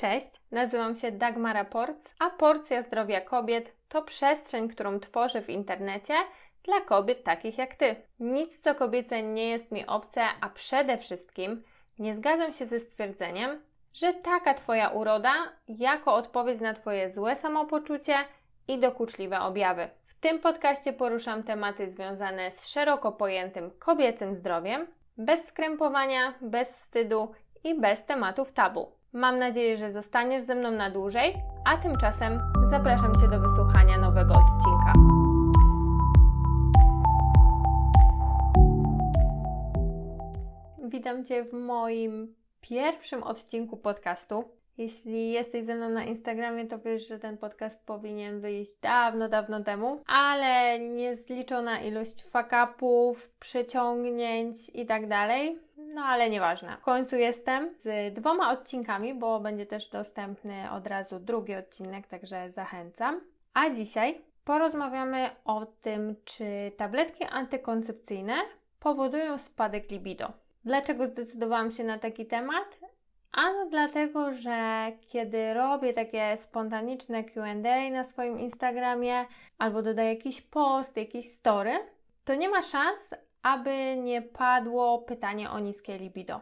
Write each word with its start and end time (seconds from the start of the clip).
Cześć, 0.00 0.30
nazywam 0.50 0.96
się 0.96 1.12
Dagmara 1.12 1.64
Porc, 1.64 2.14
a 2.18 2.30
Porcja 2.30 2.82
Zdrowia 2.82 3.20
Kobiet 3.20 3.72
to 3.88 4.02
przestrzeń, 4.02 4.68
którą 4.68 5.00
tworzę 5.00 5.42
w 5.42 5.50
internecie 5.50 6.14
dla 6.62 6.80
kobiet 6.80 7.24
takich 7.24 7.58
jak 7.58 7.74
Ty. 7.74 7.96
Nic 8.20 8.60
co 8.60 8.74
kobiece 8.74 9.22
nie 9.22 9.48
jest 9.48 9.72
mi 9.72 9.86
obce, 9.86 10.22
a 10.40 10.48
przede 10.48 10.98
wszystkim 10.98 11.62
nie 11.98 12.14
zgadzam 12.14 12.52
się 12.52 12.66
ze 12.66 12.80
stwierdzeniem, 12.80 13.62
że 13.94 14.14
taka 14.14 14.54
Twoja 14.54 14.88
uroda 14.88 15.32
jako 15.68 16.14
odpowiedź 16.14 16.60
na 16.60 16.74
Twoje 16.74 17.10
złe 17.10 17.36
samopoczucie 17.36 18.16
i 18.68 18.78
dokuczliwe 18.78 19.40
objawy. 19.40 19.88
W 20.06 20.14
tym 20.20 20.38
podcaście 20.38 20.92
poruszam 20.92 21.42
tematy 21.42 21.88
związane 21.88 22.50
z 22.50 22.68
szeroko 22.68 23.12
pojętym 23.12 23.70
kobiecym 23.70 24.34
zdrowiem, 24.34 24.86
bez 25.16 25.44
skrępowania, 25.44 26.34
bez 26.40 26.68
wstydu 26.68 27.32
i 27.64 27.80
bez 27.80 28.04
tematów 28.04 28.52
tabu. 28.52 28.97
Mam 29.12 29.38
nadzieję, 29.38 29.78
że 29.78 29.92
zostaniesz 29.92 30.42
ze 30.42 30.54
mną 30.54 30.70
na 30.70 30.90
dłużej, 30.90 31.34
a 31.64 31.76
tymczasem 31.76 32.40
zapraszam 32.70 33.14
Cię 33.20 33.28
do 33.28 33.40
wysłuchania 33.40 33.98
nowego 33.98 34.34
odcinka. 34.34 34.92
Witam 40.88 41.24
Cię 41.24 41.44
w 41.44 41.52
moim 41.52 42.34
pierwszym 42.60 43.22
odcinku 43.22 43.76
podcastu. 43.76 44.44
Jeśli 44.78 45.30
jesteś 45.30 45.64
ze 45.64 45.74
mną 45.74 45.88
na 45.88 46.04
Instagramie, 46.04 46.66
to 46.66 46.78
wiesz, 46.78 47.08
że 47.08 47.18
ten 47.18 47.38
podcast 47.38 47.86
powinien 47.86 48.40
wyjść 48.40 48.72
dawno, 48.82 49.28
dawno 49.28 49.64
temu, 49.64 50.02
ale 50.06 50.78
niezliczona 50.78 51.80
ilość 51.80 52.24
fakapów, 52.24 53.30
przeciągnięć 53.40 54.56
i 54.74 54.86
tak 54.86 55.08
dalej 55.08 55.67
no 55.98 56.04
ale 56.04 56.30
nieważne. 56.30 56.76
W 56.76 56.80
końcu 56.80 57.16
jestem 57.16 57.74
z 57.78 58.14
dwoma 58.14 58.52
odcinkami, 58.52 59.14
bo 59.14 59.40
będzie 59.40 59.66
też 59.66 59.88
dostępny 59.88 60.70
od 60.70 60.86
razu 60.86 61.18
drugi 61.20 61.54
odcinek, 61.54 62.06
także 62.06 62.50
zachęcam. 62.50 63.20
A 63.54 63.70
dzisiaj 63.70 64.20
porozmawiamy 64.44 65.30
o 65.44 65.66
tym, 65.66 66.16
czy 66.24 66.72
tabletki 66.76 67.24
antykoncepcyjne 67.24 68.34
powodują 68.80 69.38
spadek 69.38 69.90
libido. 69.90 70.32
Dlaczego 70.64 71.06
zdecydowałam 71.06 71.70
się 71.70 71.84
na 71.84 71.98
taki 71.98 72.26
temat? 72.26 72.78
Ano 73.32 73.66
dlatego, 73.70 74.32
że 74.32 74.92
kiedy 75.00 75.54
robię 75.54 75.92
takie 75.94 76.36
spontaniczne 76.36 77.24
QA 77.24 77.54
na 77.90 78.04
swoim 78.04 78.38
Instagramie 78.38 79.26
albo 79.58 79.82
dodaję 79.82 80.14
jakiś 80.14 80.42
post, 80.42 80.96
jakieś 80.96 81.32
story, 81.32 81.72
to 82.24 82.34
nie 82.34 82.48
ma 82.48 82.62
szans, 82.62 83.14
aby 83.48 83.96
nie 83.96 84.22
padło 84.22 84.98
pytanie 84.98 85.50
o 85.50 85.58
niskie 85.58 85.98
libido. 85.98 86.40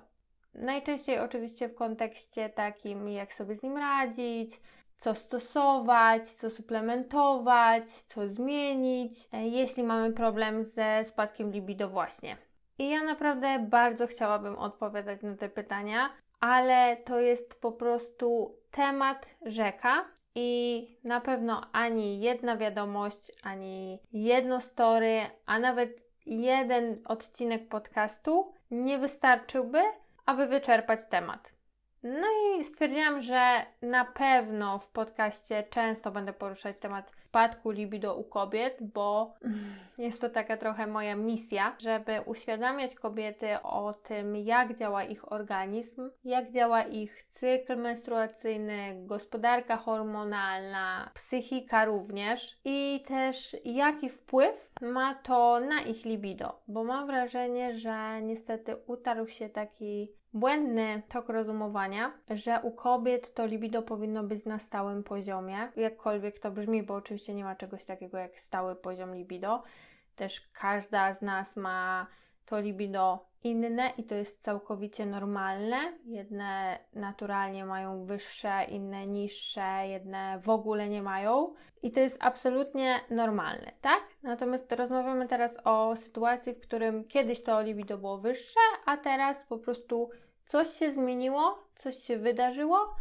Najczęściej 0.54 1.18
oczywiście 1.18 1.68
w 1.68 1.74
kontekście 1.74 2.48
takim, 2.48 3.08
jak 3.08 3.32
sobie 3.32 3.56
z 3.56 3.62
nim 3.62 3.76
radzić, 3.76 4.60
co 4.98 5.14
stosować, 5.14 6.28
co 6.28 6.50
suplementować, 6.50 7.84
co 7.84 8.28
zmienić, 8.28 9.12
e, 9.32 9.48
jeśli 9.48 9.82
mamy 9.82 10.12
problem 10.12 10.64
ze 10.64 11.04
spadkiem 11.04 11.50
libido 11.50 11.88
właśnie. 11.88 12.36
I 12.78 12.90
ja 12.90 13.02
naprawdę 13.02 13.58
bardzo 13.58 14.06
chciałabym 14.06 14.58
odpowiadać 14.58 15.22
na 15.22 15.36
te 15.36 15.48
pytania, 15.48 16.10
ale 16.40 16.96
to 16.96 17.20
jest 17.20 17.60
po 17.60 17.72
prostu 17.72 18.56
temat 18.70 19.26
rzeka 19.42 20.04
i 20.34 20.88
na 21.04 21.20
pewno 21.20 21.62
ani 21.72 22.20
jedna 22.20 22.56
wiadomość, 22.56 23.32
ani 23.42 23.98
jedno 24.12 24.60
story, 24.60 25.20
a 25.46 25.58
nawet 25.58 26.05
jeden 26.26 27.02
odcinek 27.04 27.68
podcastu 27.68 28.52
nie 28.70 28.98
wystarczyłby, 28.98 29.82
aby 30.26 30.46
wyczerpać 30.46 31.00
temat. 31.10 31.52
No 32.02 32.26
i 32.58 32.64
stwierdziłam, 32.64 33.20
że 33.20 33.66
na 33.82 34.04
pewno 34.04 34.78
w 34.78 34.88
podcaście 34.88 35.64
często 35.70 36.10
będę 36.10 36.32
poruszać 36.32 36.76
temat 36.76 37.12
spadku 37.36 37.70
libido 37.70 38.14
u 38.14 38.24
kobiet, 38.24 38.78
bo 38.80 39.34
jest 39.98 40.20
to 40.20 40.28
taka 40.30 40.56
trochę 40.56 40.86
moja 40.86 41.16
misja, 41.16 41.76
żeby 41.78 42.20
uświadamiać 42.26 42.94
kobiety 42.94 43.46
o 43.62 43.92
tym, 43.92 44.36
jak 44.36 44.78
działa 44.78 45.04
ich 45.04 45.32
organizm, 45.32 46.10
jak 46.24 46.50
działa 46.50 46.82
ich 46.82 47.26
cykl 47.30 47.76
menstruacyjny, 47.76 49.06
gospodarka 49.06 49.76
hormonalna, 49.76 51.10
psychika 51.14 51.84
również 51.84 52.56
i 52.64 53.04
też 53.06 53.56
jaki 53.64 54.10
wpływ 54.10 54.70
ma 54.82 55.14
to 55.14 55.60
na 55.60 55.80
ich 55.80 56.04
libido, 56.04 56.60
bo 56.68 56.84
mam 56.84 57.06
wrażenie, 57.06 57.78
że 57.78 58.22
niestety 58.22 58.76
utarł 58.86 59.28
się 59.28 59.48
taki 59.48 60.12
błędny 60.32 61.02
tok 61.08 61.28
rozumowania, 61.28 62.12
że 62.30 62.60
u 62.62 62.70
kobiet 62.70 63.34
to 63.34 63.46
libido 63.46 63.82
powinno 63.82 64.24
być 64.24 64.44
na 64.44 64.58
stałym 64.58 65.02
poziomie. 65.02 65.72
Jakkolwiek 65.76 66.38
to 66.38 66.50
brzmi, 66.50 66.82
bo 66.82 66.94
oczywiście 66.94 67.34
nie 67.34 67.44
ma 67.44 67.56
czegoś 67.56 67.84
takiego 67.84 68.18
jak 68.18 68.40
stały 68.40 68.76
poziom 68.76 69.14
libido. 69.14 69.62
Też 70.16 70.40
każda 70.52 71.14
z 71.14 71.22
nas 71.22 71.56
ma 71.56 72.06
to 72.46 72.60
libido 72.60 73.26
inne 73.44 73.92
i 73.98 74.04
to 74.04 74.14
jest 74.14 74.42
całkowicie 74.42 75.06
normalne. 75.06 75.92
Jedne 76.04 76.78
naturalnie 76.94 77.64
mają 77.64 78.04
wyższe, 78.04 78.64
inne 78.68 79.06
niższe, 79.06 79.88
jedne 79.88 80.38
w 80.40 80.48
ogóle 80.48 80.88
nie 80.88 81.02
mają 81.02 81.54
i 81.82 81.92
to 81.92 82.00
jest 82.00 82.18
absolutnie 82.20 83.00
normalne, 83.10 83.72
tak? 83.80 84.02
Natomiast 84.22 84.72
rozmawiamy 84.72 85.28
teraz 85.28 85.56
o 85.64 85.96
sytuacji, 85.96 86.52
w 86.52 86.60
którym 86.60 87.04
kiedyś 87.04 87.42
to 87.42 87.62
libido 87.62 87.98
było 87.98 88.18
wyższe, 88.18 88.60
a 88.86 88.96
teraz 88.96 89.44
po 89.48 89.58
prostu 89.58 90.10
coś 90.46 90.68
się 90.68 90.92
zmieniło, 90.92 91.58
coś 91.74 91.96
się 91.96 92.18
wydarzyło 92.18 92.96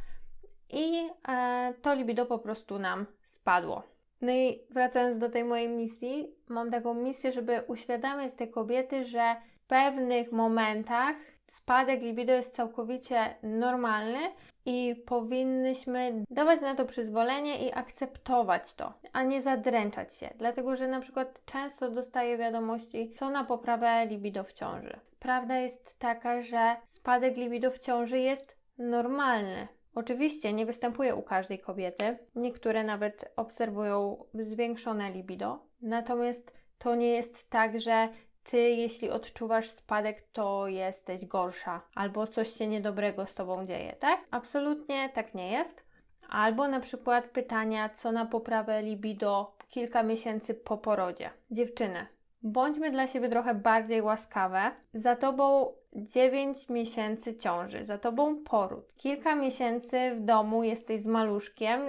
i 0.70 1.10
e, 1.28 1.74
to 1.82 1.94
libido 1.94 2.26
po 2.26 2.40
prostu 2.40 2.80
nam 2.80 3.06
spadło. 3.24 3.95
No 4.22 4.32
i 4.32 4.60
wracając 4.70 5.18
do 5.18 5.30
tej 5.30 5.44
mojej 5.44 5.70
misji, 5.70 6.36
mam 6.48 6.72
taką 6.72 6.94
misję, 6.94 7.32
żeby 7.32 7.62
uświadamiać 7.68 8.34
te 8.34 8.48
kobiety, 8.48 9.06
że 9.06 9.36
w 9.64 9.68
pewnych 9.68 10.32
momentach 10.32 11.16
spadek 11.48 12.02
libido 12.02 12.34
jest 12.34 12.56
całkowicie 12.56 13.36
normalny 13.44 14.20
i 14.66 15.04
powinnyśmy 15.06 16.24
dawać 16.30 16.62
na 16.62 16.76
to 16.76 16.86
przyzwolenie 16.86 17.68
i 17.68 17.74
akceptować 17.74 18.74
to, 18.74 18.94
a 19.14 19.24
nie 19.24 19.42
zadręczać 19.42 20.16
się. 20.16 20.30
Dlatego, 20.38 20.76
że 20.76 20.88
na 20.88 21.00
przykład 21.00 21.46
często 21.46 21.92
dostaję 21.92 22.38
wiadomości, 22.38 23.12
co 23.12 23.30
na 23.30 23.44
poprawę 23.44 24.06
libido 24.06 24.44
w 24.44 24.54
ciąży. 24.54 25.00
Prawda 25.20 25.58
jest 25.58 26.00
taka, 26.00 26.42
że 26.42 26.76
spadek 26.90 27.38
libido 27.38 27.72
w 27.72 27.80
ciąży 27.80 28.20
jest 28.20 28.58
normalny. 28.78 29.68
Oczywiście 29.96 30.54
nie 30.54 30.66
występuje 30.66 31.16
u 31.16 31.22
każdej 31.24 31.60
kobiety. 31.60 32.18
Niektóre 32.36 32.84
nawet 32.84 33.34
obserwują 33.36 34.26
zwiększone 34.34 35.12
libido. 35.12 35.60
Natomiast 35.82 36.52
to 36.78 36.96
nie 36.96 37.10
jest 37.10 37.50
tak, 37.50 37.80
że 37.80 38.10
ty, 38.44 38.58
jeśli 38.58 39.10
odczuwasz 39.10 39.70
spadek, 39.70 40.22
to 40.34 40.68
jesteś 40.68 41.26
gorsza, 41.26 41.82
albo 41.96 42.28
coś 42.28 42.50
się 42.50 42.68
niedobrego 42.68 43.26
z 43.26 43.34
tobą 43.36 43.66
dzieje, 43.66 43.96
tak? 44.00 44.20
Absolutnie 44.32 45.10
tak 45.10 45.34
nie 45.34 45.52
jest. 45.52 45.86
Albo 46.30 46.68
na 46.68 46.80
przykład 46.80 47.26
pytania, 47.26 47.90
co 47.90 48.12
na 48.12 48.26
poprawę 48.26 48.82
libido 48.82 49.56
kilka 49.70 50.04
miesięcy 50.04 50.54
po 50.54 50.78
porodzie. 50.78 51.30
Dziewczyny, 51.52 52.06
bądźmy 52.46 52.92
dla 52.92 53.08
siebie 53.08 53.30
trochę 53.30 53.56
bardziej 53.56 54.02
łaskawe. 54.02 54.72
Za 54.94 55.16
tobą 55.16 55.74
9 55.94 56.70
miesięcy 56.70 57.38
ciąży, 57.38 57.86
za 57.86 57.98
tobą 57.98 58.44
poród. 58.44 58.94
Kilka 58.98 59.36
miesięcy 59.36 60.12
w 60.16 60.22
domu 60.22 60.64
jesteś 60.64 61.02
z 61.02 61.08
maluszkiem. 61.08 61.82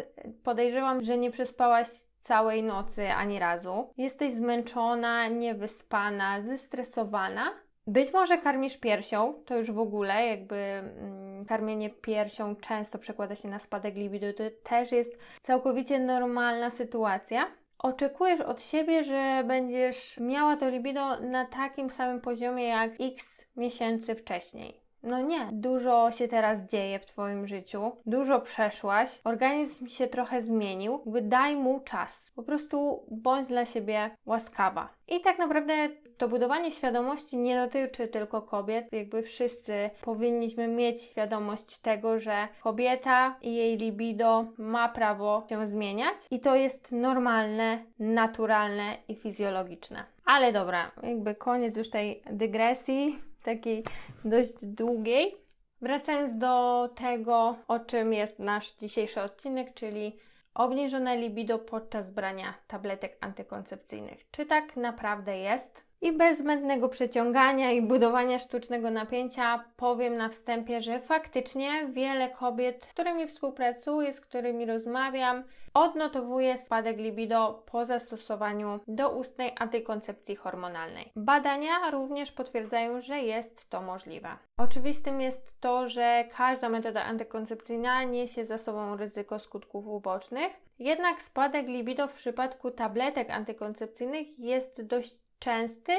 Podejrzewam, 0.43 1.03
że 1.03 1.19
nie 1.19 1.31
przespałaś 1.31 1.89
całej 2.21 2.63
nocy 2.63 3.09
ani 3.09 3.39
razu. 3.39 3.91
Jesteś 3.97 4.33
zmęczona, 4.33 5.29
niewyspana, 5.29 6.43
zestresowana. 6.43 7.51
Być 7.87 8.13
może 8.13 8.39
karmisz 8.39 8.79
piersią, 8.79 9.35
to 9.45 9.57
już 9.57 9.71
w 9.71 9.79
ogóle 9.79 10.27
jakby 10.27 10.57
mm, 10.57 11.45
karmienie 11.45 11.91
piersią 11.91 12.57
często 12.57 12.99
przekłada 12.99 13.35
się 13.35 13.49
na 13.49 13.59
spadek 13.59 13.95
libido. 13.95 14.33
To 14.33 14.45
też 14.63 14.93
jest 14.93 15.19
całkowicie 15.43 15.99
normalna 15.99 16.71
sytuacja. 16.71 17.47
Oczekujesz 17.79 18.41
od 18.41 18.63
siebie, 18.63 19.05
że 19.05 19.45
będziesz 19.47 20.19
miała 20.21 20.57
to 20.57 20.69
libido 20.69 21.21
na 21.21 21.45
takim 21.45 21.91
samym 21.91 22.21
poziomie 22.21 22.65
jak 22.65 22.91
x 23.01 23.45
miesięcy 23.57 24.15
wcześniej. 24.15 24.87
No 25.03 25.21
nie, 25.21 25.49
dużo 25.53 26.11
się 26.11 26.29
teraz 26.29 26.67
dzieje 26.67 26.99
w 26.99 27.07
Twoim 27.07 27.47
życiu, 27.47 27.93
dużo 28.07 28.41
przeszłaś, 28.41 29.21
organizm 29.25 29.87
się 29.87 30.07
trochę 30.07 30.43
zmienił, 30.43 30.93
jakby 30.93 31.23
daj 31.23 31.57
mu 31.57 31.81
czas. 31.81 32.33
Po 32.37 32.43
prostu 32.43 33.07
bądź 33.11 33.49
dla 33.49 33.65
siebie 33.65 34.11
łaskawa. 34.27 34.89
I 35.09 35.21
tak 35.21 35.39
naprawdę 35.39 35.89
to 36.19 36.29
budowanie 36.29 36.73
świadomości 36.73 37.37
nie 37.37 37.57
dotyczy 37.57 38.09
tylko 38.09 38.43
kobiet, 38.43 38.93
jakby 38.93 39.23
wszyscy 39.23 39.91
powinniśmy 40.01 40.69
mieć 40.69 41.03
świadomość 41.03 41.79
tego, 41.79 42.21
że 42.21 42.49
kobieta 42.63 43.37
i 43.43 43.55
jej 43.55 43.77
libido 43.77 44.45
ma 44.59 44.89
prawo 44.89 45.47
się 45.49 45.67
zmieniać 45.67 46.17
i 46.31 46.41
to 46.41 46.55
jest 46.55 46.93
normalne, 46.93 47.85
naturalne 47.99 48.97
i 49.09 49.15
fizjologiczne. 49.15 50.05
Ale 50.25 50.53
dobra, 50.53 50.91
jakby 51.03 51.35
koniec 51.35 51.77
już 51.77 51.91
tej 51.91 52.23
dygresji 52.31 53.19
takiej 53.43 53.85
dość 54.25 54.67
długiej. 54.67 55.37
Wracając 55.83 56.39
do 56.39 56.89
tego, 56.95 57.57
o 57.69 57.79
czym 57.79 58.13
jest 58.13 58.39
nasz 58.39 58.75
dzisiejszy 58.75 59.23
odcinek, 59.23 59.75
czyli 59.75 60.17
obniżone 60.55 61.17
libido 61.17 61.59
podczas 61.59 62.11
brania 62.11 62.55
tabletek 62.67 63.17
antykoncepcyjnych. 63.21 64.31
Czy 64.31 64.47
tak 64.47 64.77
naprawdę 64.77 65.39
jest? 65.39 65.87
I 66.07 66.13
bez 66.13 66.39
zbędnego 66.39 66.89
przeciągania 66.89 67.73
i 67.73 67.83
budowania 67.83 68.39
sztucznego 68.39 68.91
napięcia 68.91 69.65
powiem 69.77 70.17
na 70.17 70.29
wstępie, 70.29 70.81
że 70.81 71.01
faktycznie 71.01 71.87
wiele 71.93 72.31
kobiet, 72.31 72.85
z 72.85 72.93
którymi 72.93 73.27
współpracuję, 73.27 74.13
z 74.13 74.21
którymi 74.21 74.67
rozmawiam, 74.67 75.45
odnotowuje 75.75 76.59
spadek 76.59 76.99
libido 76.99 77.63
po 77.73 77.87
zastosowaniu 77.87 78.81
doustnej 78.89 79.53
antykoncepcji 79.59 80.37
hormonalnej. 80.37 81.13
Badania 81.17 81.91
również 81.91 82.33
potwierdzają, 82.33 83.01
że 83.01 83.19
jest 83.19 83.71
to 83.71 83.83
możliwe. 83.83 84.29
Oczywistym 84.59 85.21
jest 85.21 85.61
to, 85.61 85.89
że 85.89 86.25
każda 86.37 86.69
metoda 86.69 87.05
antykoncepcyjna 87.05 88.05
niesie 88.05 88.45
za 88.45 88.59
sobą 88.59 88.97
ryzyko 88.97 89.39
skutków 89.39 89.87
ubocznych, 89.87 90.53
jednak 90.79 91.23
spadek 91.23 91.69
libido 91.69 92.09
w 92.09 92.15
przypadku 92.15 92.71
tabletek 92.71 93.31
antykoncepcyjnych 93.31 94.39
jest 94.39 94.83
dość 94.83 95.26
częsty 95.39 95.93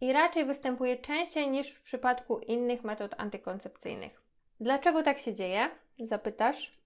i 0.00 0.12
raczej 0.12 0.44
występuje 0.44 0.96
częściej 0.96 1.50
niż 1.50 1.70
w 1.70 1.82
przypadku 1.82 2.38
innych 2.38 2.84
metod 2.84 3.14
antykoncepcyjnych. 3.18 4.22
Dlaczego 4.60 5.02
tak 5.02 5.18
się 5.18 5.34
dzieje? 5.34 5.70
Zapytasz. 5.94 6.78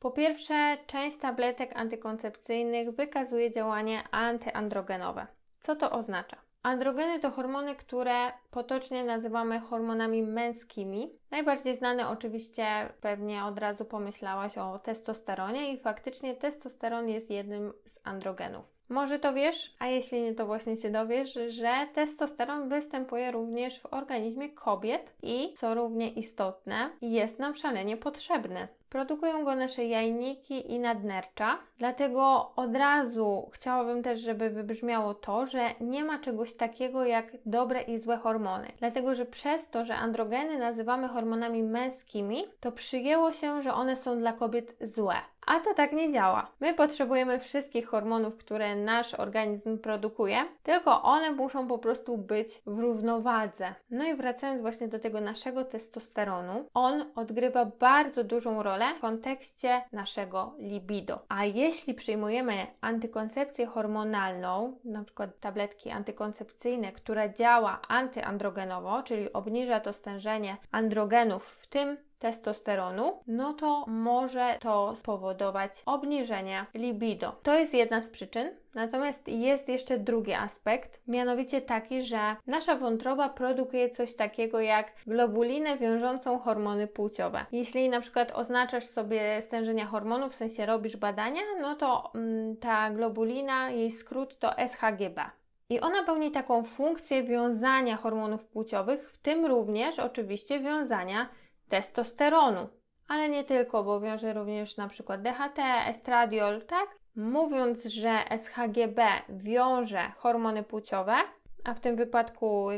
Po 0.00 0.10
pierwsze, 0.10 0.78
część 0.86 1.16
tabletek 1.16 1.76
antykoncepcyjnych 1.76 2.90
wykazuje 2.90 3.50
działanie 3.50 4.04
antyandrogenowe. 4.10 5.26
Co 5.60 5.76
to 5.76 5.90
oznacza? 5.90 6.36
Androgeny 6.62 7.20
to 7.20 7.30
hormony, 7.30 7.76
które 7.76 8.32
potocznie 8.50 9.04
nazywamy 9.04 9.60
hormonami 9.60 10.22
męskimi. 10.22 11.18
Najbardziej 11.30 11.76
znane 11.76 12.08
oczywiście 12.08 12.92
pewnie 13.00 13.44
od 13.44 13.58
razu 13.58 13.84
pomyślałaś 13.84 14.58
o 14.58 14.78
testosteronie 14.78 15.72
i 15.72 15.78
faktycznie 15.78 16.34
testosteron 16.34 17.08
jest 17.08 17.30
jednym 17.30 17.72
z 17.86 17.98
androgenów. 18.04 18.73
Może 18.88 19.18
to 19.18 19.34
wiesz, 19.34 19.74
a 19.78 19.86
jeśli 19.86 20.22
nie, 20.22 20.34
to 20.34 20.46
właśnie 20.46 20.76
się 20.76 20.90
dowiesz, 20.90 21.38
że 21.48 21.88
testosteron 21.94 22.68
występuje 22.68 23.30
również 23.30 23.80
w 23.80 23.86
organizmie 23.86 24.48
kobiet 24.48 25.12
i, 25.22 25.52
co 25.56 25.74
równie 25.74 26.10
istotne, 26.10 26.90
jest 27.02 27.38
nam 27.38 27.54
szalenie 27.54 27.96
potrzebny. 27.96 28.68
Produkują 28.94 29.44
go 29.44 29.56
nasze 29.56 29.84
jajniki 29.84 30.72
i 30.72 30.78
nadnercza, 30.78 31.58
dlatego 31.78 32.52
od 32.56 32.76
razu 32.76 33.50
chciałabym 33.52 34.02
też, 34.02 34.20
żeby 34.20 34.50
wybrzmiało 34.50 35.14
to, 35.14 35.46
że 35.46 35.70
nie 35.80 36.04
ma 36.04 36.18
czegoś 36.18 36.54
takiego 36.54 37.04
jak 37.04 37.26
dobre 37.46 37.82
i 37.82 37.98
złe 37.98 38.16
hormony. 38.16 38.72
Dlatego, 38.78 39.14
że 39.14 39.26
przez 39.26 39.68
to, 39.68 39.84
że 39.84 39.96
androgeny 39.96 40.58
nazywamy 40.58 41.08
hormonami 41.08 41.62
męskimi, 41.62 42.44
to 42.60 42.72
przyjęło 42.72 43.32
się, 43.32 43.62
że 43.62 43.74
one 43.74 43.96
są 43.96 44.18
dla 44.18 44.32
kobiet 44.32 44.76
złe. 44.80 45.16
A 45.46 45.60
to 45.60 45.74
tak 45.74 45.92
nie 45.92 46.12
działa. 46.12 46.50
My 46.60 46.74
potrzebujemy 46.74 47.38
wszystkich 47.38 47.88
hormonów, 47.88 48.36
które 48.36 48.76
nasz 48.76 49.14
organizm 49.14 49.78
produkuje, 49.78 50.44
tylko 50.62 51.02
one 51.02 51.30
muszą 51.30 51.66
po 51.66 51.78
prostu 51.78 52.18
być 52.18 52.62
w 52.66 52.78
równowadze. 52.78 53.74
No 53.90 54.04
i 54.04 54.14
wracając 54.14 54.62
właśnie 54.62 54.88
do 54.88 54.98
tego 54.98 55.20
naszego 55.20 55.64
testosteronu, 55.64 56.64
on 56.74 57.04
odgrywa 57.14 57.64
bardzo 57.64 58.24
dużą 58.24 58.62
rolę 58.62 58.83
w 58.92 59.00
kontekście 59.00 59.82
naszego 59.92 60.54
libido. 60.58 61.24
A 61.28 61.44
jeśli 61.44 61.94
przyjmujemy 61.94 62.66
antykoncepcję 62.80 63.66
hormonalną, 63.66 64.78
na 64.84 65.04
przykład 65.04 65.40
tabletki 65.40 65.90
antykoncepcyjne, 65.90 66.92
która 66.92 67.28
działa 67.28 67.80
antyandrogenowo, 67.88 69.02
czyli 69.02 69.32
obniża 69.32 69.80
to 69.80 69.92
stężenie 69.92 70.56
androgenów, 70.70 71.44
w 71.48 71.66
tym 71.66 71.96
testosteronu, 72.24 73.20
no 73.26 73.52
to 73.52 73.84
może 73.86 74.58
to 74.60 74.94
spowodować 74.96 75.82
obniżenie 75.86 76.66
libido. 76.74 77.32
To 77.42 77.54
jest 77.54 77.74
jedna 77.74 78.00
z 78.00 78.08
przyczyn. 78.08 78.50
Natomiast 78.74 79.28
jest 79.28 79.68
jeszcze 79.68 79.98
drugi 79.98 80.32
aspekt, 80.32 81.00
mianowicie 81.08 81.60
taki, 81.60 82.02
że 82.02 82.36
nasza 82.46 82.76
wątroba 82.76 83.28
produkuje 83.28 83.90
coś 83.90 84.14
takiego 84.14 84.60
jak 84.60 84.92
globulinę 85.06 85.78
wiążącą 85.78 86.38
hormony 86.38 86.86
płciowe. 86.86 87.46
Jeśli 87.52 87.88
na 87.88 88.00
przykład 88.00 88.32
oznaczasz 88.34 88.86
sobie 88.86 89.42
stężenia 89.42 89.86
hormonów, 89.86 90.32
w 90.32 90.36
sensie 90.36 90.66
robisz 90.66 90.96
badania, 90.96 91.42
no 91.60 91.74
to 91.74 92.10
mm, 92.14 92.56
ta 92.56 92.90
globulina, 92.90 93.70
jej 93.70 93.90
skrót 93.90 94.38
to 94.38 94.50
SHGB. 94.68 95.30
I 95.70 95.80
ona 95.80 96.02
pełni 96.02 96.30
taką 96.30 96.64
funkcję 96.64 97.22
wiązania 97.22 97.96
hormonów 97.96 98.44
płciowych, 98.44 99.10
w 99.10 99.18
tym 99.18 99.46
również 99.46 99.98
oczywiście 99.98 100.60
wiązania 100.60 101.28
testosteronu. 101.68 102.68
Ale 103.08 103.28
nie 103.28 103.44
tylko, 103.44 103.84
bo 103.84 104.00
wiąże 104.00 104.32
również 104.32 104.76
na 104.76 104.88
przykład 104.88 105.22
DHT, 105.22 105.58
estradiol, 105.88 106.62
tak? 106.62 106.88
Mówiąc, 107.16 107.84
że 107.84 108.24
SHGB 108.38 109.06
wiąże 109.28 110.12
hormony 110.16 110.62
płciowe, 110.62 111.16
a 111.64 111.74
w 111.74 111.80
tym 111.80 111.96
wypadku 111.96 112.68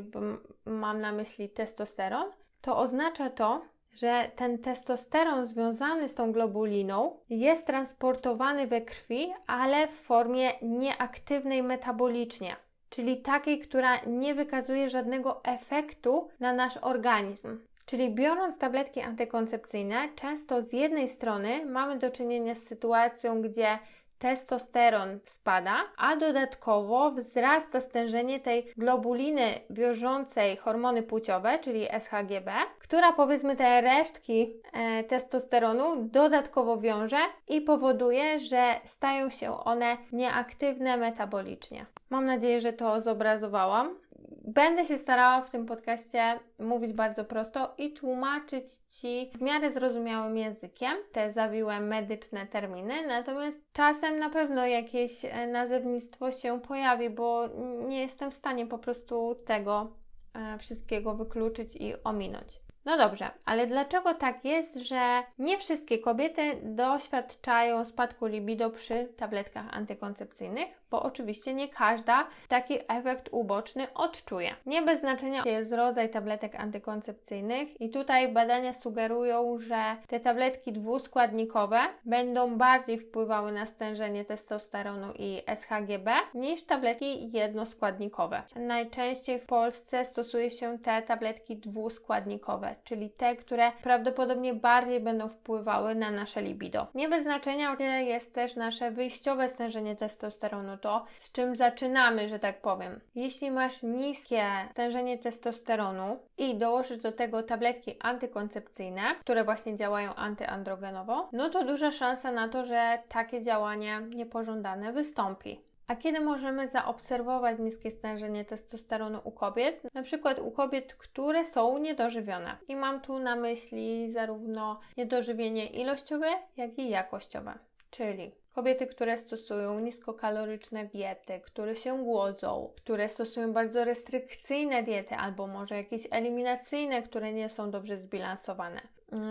mam 0.66 1.00
na 1.00 1.12
myśli 1.12 1.48
testosteron, 1.48 2.30
to 2.60 2.76
oznacza 2.78 3.30
to, 3.30 3.62
że 3.92 4.30
ten 4.36 4.58
testosteron 4.58 5.46
związany 5.46 6.08
z 6.08 6.14
tą 6.14 6.32
globuliną 6.32 7.16
jest 7.30 7.66
transportowany 7.66 8.66
we 8.66 8.80
krwi, 8.80 9.32
ale 9.46 9.88
w 9.88 9.92
formie 9.92 10.52
nieaktywnej 10.62 11.62
metabolicznie, 11.62 12.56
czyli 12.90 13.22
takiej, 13.22 13.58
która 13.58 14.00
nie 14.06 14.34
wykazuje 14.34 14.90
żadnego 14.90 15.44
efektu 15.44 16.28
na 16.40 16.52
nasz 16.52 16.76
organizm. 16.76 17.58
Czyli 17.86 18.14
biorąc 18.14 18.58
tabletki 18.58 19.00
antykoncepcyjne, 19.00 20.08
często 20.16 20.62
z 20.62 20.72
jednej 20.72 21.08
strony 21.08 21.66
mamy 21.66 21.98
do 21.98 22.10
czynienia 22.10 22.54
z 22.54 22.62
sytuacją, 22.62 23.42
gdzie 23.42 23.78
testosteron 24.18 25.18
spada, 25.24 25.76
a 25.96 26.16
dodatkowo 26.16 27.10
wzrasta 27.10 27.80
stężenie 27.80 28.40
tej 28.40 28.72
globuliny 28.76 29.60
wiążącej 29.70 30.56
hormony 30.56 31.02
płciowe, 31.02 31.58
czyli 31.58 31.86
SHGB, 32.00 32.52
która 32.78 33.12
powiedzmy 33.12 33.56
te 33.56 33.80
resztki 33.80 34.54
e, 34.72 35.04
testosteronu 35.04 35.96
dodatkowo 35.96 36.76
wiąże 36.80 37.20
i 37.48 37.60
powoduje, 37.60 38.40
że 38.40 38.74
stają 38.84 39.30
się 39.30 39.64
one 39.64 39.96
nieaktywne 40.12 40.96
metabolicznie. 40.96 41.86
Mam 42.10 42.26
nadzieję, 42.26 42.60
że 42.60 42.72
to 42.72 43.00
zobrazowałam. 43.00 44.05
Będę 44.46 44.84
się 44.84 44.98
starała 44.98 45.40
w 45.42 45.50
tym 45.50 45.66
podcaście 45.66 46.38
mówić 46.58 46.92
bardzo 46.92 47.24
prosto 47.24 47.74
i 47.78 47.92
tłumaczyć 47.92 48.64
Ci 48.88 49.30
w 49.34 49.40
miarę 49.40 49.72
zrozumiałym 49.72 50.36
językiem 50.36 50.96
te 51.12 51.32
zawiłe 51.32 51.80
medyczne 51.80 52.46
terminy, 52.46 53.06
natomiast 53.06 53.72
czasem 53.72 54.18
na 54.18 54.30
pewno 54.30 54.66
jakieś 54.66 55.24
e, 55.24 55.46
nazewnictwo 55.46 56.32
się 56.32 56.60
pojawi, 56.60 57.10
bo 57.10 57.48
nie 57.88 58.00
jestem 58.00 58.30
w 58.30 58.34
stanie 58.34 58.66
po 58.66 58.78
prostu 58.78 59.36
tego 59.46 59.92
e, 60.34 60.58
wszystkiego 60.58 61.14
wykluczyć 61.14 61.76
i 61.76 61.94
ominąć. 62.04 62.60
No 62.84 62.96
dobrze, 62.96 63.30
ale 63.44 63.66
dlaczego 63.66 64.14
tak 64.14 64.44
jest, 64.44 64.76
że 64.76 65.22
nie 65.38 65.58
wszystkie 65.58 65.98
kobiety 65.98 66.60
doświadczają 66.62 67.84
spadku 67.84 68.26
libido 68.26 68.70
przy 68.70 69.08
tabletkach 69.16 69.66
antykoncepcyjnych? 69.70 70.68
Bo 70.90 71.02
oczywiście 71.02 71.54
nie 71.54 71.68
każda 71.68 72.26
taki 72.48 72.78
efekt 72.88 73.28
uboczny 73.32 73.94
odczuje. 73.94 74.54
Nie 74.66 74.82
bez 74.82 75.00
znaczenia 75.00 75.42
jest 75.46 75.72
rodzaj 75.72 76.10
tabletek 76.10 76.54
antykoncepcyjnych 76.54 77.80
i 77.80 77.90
tutaj 77.90 78.32
badania 78.32 78.72
sugerują, 78.72 79.58
że 79.58 79.96
te 80.06 80.20
tabletki 80.20 80.72
dwuskładnikowe 80.72 81.80
będą 82.04 82.56
bardziej 82.58 82.98
wpływały 82.98 83.52
na 83.52 83.66
stężenie 83.66 84.24
testosteronu 84.24 85.12
i 85.18 85.42
SHGB 85.56 86.12
niż 86.34 86.62
tabletki 86.62 87.32
jednoskładnikowe. 87.32 88.42
Najczęściej 88.56 89.40
w 89.40 89.46
Polsce 89.46 90.04
stosuje 90.04 90.50
się 90.50 90.78
te 90.78 91.02
tabletki 91.02 91.56
dwuskładnikowe, 91.56 92.74
czyli 92.84 93.10
te, 93.10 93.36
które 93.36 93.72
prawdopodobnie 93.82 94.54
bardziej 94.54 95.00
będą 95.00 95.28
wpływały 95.28 95.94
na 95.94 96.10
nasze 96.10 96.42
libido. 96.42 96.86
Nie 96.94 97.08
bez 97.08 97.22
znaczenia 97.22 97.76
jest 98.00 98.34
też 98.34 98.56
nasze 98.56 98.90
wyjściowe 98.90 99.48
stężenie 99.48 99.96
testosteronu 99.96 100.75
to, 100.76 101.04
z 101.18 101.32
czym 101.32 101.56
zaczynamy, 101.56 102.28
że 102.28 102.38
tak 102.38 102.60
powiem. 102.60 103.00
Jeśli 103.14 103.50
masz 103.50 103.82
niskie 103.82 104.44
stężenie 104.70 105.18
testosteronu 105.18 106.18
i 106.38 106.54
dołożysz 106.54 106.98
do 106.98 107.12
tego 107.12 107.42
tabletki 107.42 107.96
antykoncepcyjne, 108.00 109.02
które 109.20 109.44
właśnie 109.44 109.76
działają 109.76 110.14
antyandrogenowo, 110.14 111.28
no 111.32 111.50
to 111.50 111.64
duża 111.64 111.92
szansa 111.92 112.32
na 112.32 112.48
to, 112.48 112.64
że 112.64 112.98
takie 113.08 113.42
działanie 113.42 114.00
niepożądane 114.14 114.92
wystąpi. 114.92 115.60
A 115.86 115.96
kiedy 115.96 116.20
możemy 116.20 116.68
zaobserwować 116.68 117.58
niskie 117.58 117.90
stężenie 117.90 118.44
testosteronu 118.44 119.20
u 119.24 119.30
kobiet? 119.30 119.94
Na 119.94 120.02
przykład 120.02 120.38
u 120.38 120.50
kobiet, 120.50 120.94
które 120.94 121.44
są 121.44 121.78
niedożywione. 121.78 122.56
I 122.68 122.76
mam 122.76 123.00
tu 123.00 123.18
na 123.18 123.36
myśli 123.36 124.12
zarówno 124.12 124.80
niedożywienie 124.96 125.66
ilościowe, 125.66 126.26
jak 126.56 126.78
i 126.78 126.88
jakościowe. 126.88 127.58
Czyli 127.90 128.32
Kobiety, 128.56 128.86
które 128.86 129.18
stosują 129.18 129.80
niskokaloryczne 129.80 130.84
diety, 130.84 131.40
które 131.40 131.76
się 131.76 132.04
głodzą, 132.04 132.70
które 132.76 133.08
stosują 133.08 133.52
bardzo 133.52 133.84
restrykcyjne 133.84 134.82
diety 134.82 135.14
albo 135.14 135.46
może 135.46 135.76
jakieś 135.76 136.08
eliminacyjne, 136.10 137.02
które 137.02 137.32
nie 137.32 137.48
są 137.48 137.70
dobrze 137.70 137.96
zbilansowane. 137.96 138.80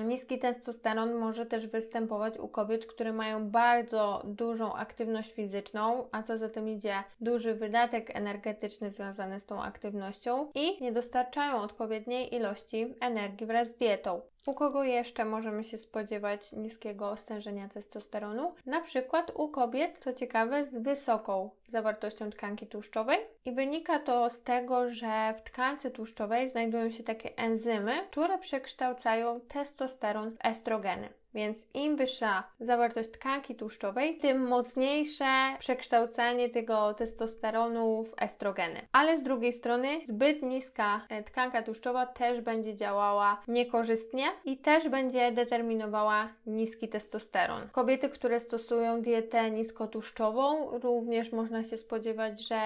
Niski 0.05 0.39
testosteron 0.39 1.13
może 1.13 1.45
też 1.45 1.67
występować 1.67 2.39
u 2.39 2.47
kobiet, 2.47 2.85
które 2.85 3.13
mają 3.13 3.49
bardzo 3.49 4.21
dużą 4.25 4.73
aktywność 4.73 5.31
fizyczną, 5.31 6.07
a 6.11 6.23
co 6.23 6.37
za 6.37 6.49
tym 6.49 6.69
idzie 6.69 7.03
duży 7.21 7.55
wydatek 7.55 8.15
energetyczny 8.15 8.91
związany 8.91 9.39
z 9.39 9.45
tą 9.45 9.63
aktywnością 9.63 10.51
i 10.55 10.83
nie 10.83 10.91
dostarczają 10.91 11.61
odpowiedniej 11.61 12.35
ilości 12.35 12.95
energii 12.99 13.47
wraz 13.47 13.67
z 13.67 13.75
dietą. 13.75 14.21
U 14.45 14.53
kogo 14.53 14.83
jeszcze 14.83 15.25
możemy 15.25 15.63
się 15.63 15.77
spodziewać 15.77 16.51
niskiego 16.51 17.17
stężenia 17.17 17.69
testosteronu? 17.69 18.53
Na 18.65 18.81
przykład 18.81 19.31
u 19.35 19.49
kobiet, 19.49 19.97
co 19.99 20.13
ciekawe, 20.13 20.65
z 20.65 20.83
wysoką 20.83 21.49
zawartością 21.67 22.29
tkanki 22.29 22.67
tłuszczowej 22.67 23.19
i 23.45 23.51
wynika 23.51 23.99
to 23.99 24.29
z 24.29 24.41
tego, 24.41 24.91
że 24.91 25.33
w 25.37 25.41
tkance 25.41 25.91
tłuszczowej 25.91 26.49
znajdują 26.49 26.89
się 26.89 27.03
takie 27.03 27.37
enzymy, 27.37 28.07
które 28.11 28.37
przekształcają 28.37 29.39
testosteron 29.39 30.31
w 30.31 30.45
estrogeny. 30.45 31.09
Więc 31.35 31.57
im 31.73 31.95
wyższa 31.95 32.43
zawartość 32.59 33.09
tkanki 33.11 33.55
tłuszczowej, 33.55 34.17
tym 34.17 34.47
mocniejsze 34.47 35.25
przekształcanie 35.59 36.49
tego 36.49 36.93
testosteronu 36.93 38.03
w 38.03 38.13
estrogeny. 38.21 38.81
Ale 38.91 39.17
z 39.17 39.23
drugiej 39.23 39.53
strony 39.53 39.87
zbyt 40.09 40.41
niska 40.41 41.01
e, 41.09 41.23
tkanka 41.23 41.61
tłuszczowa 41.61 42.05
też 42.05 42.41
będzie 42.41 42.75
działała 42.75 43.41
niekorzystnie 43.47 44.25
i 44.45 44.57
też 44.57 44.89
będzie 44.89 45.31
determinowała 45.31 46.29
niski 46.45 46.87
testosteron. 46.89 47.69
Kobiety, 47.71 48.09
które 48.09 48.39
stosują 48.39 49.01
dietę 49.01 49.51
niskotłuszczową, 49.51 50.69
również 50.79 51.31
można 51.31 51.63
się 51.63 51.77
spodziewać, 51.77 52.47
że 52.47 52.59